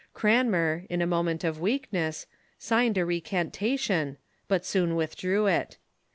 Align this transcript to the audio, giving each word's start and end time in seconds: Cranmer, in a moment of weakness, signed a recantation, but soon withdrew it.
Cranmer, 0.15 0.85
in 0.89 0.99
a 0.99 1.05
moment 1.05 1.43
of 1.43 1.59
weakness, 1.59 2.25
signed 2.57 2.97
a 2.97 3.05
recantation, 3.05 4.17
but 4.47 4.65
soon 4.65 4.95
withdrew 4.95 5.45
it. 5.45 5.77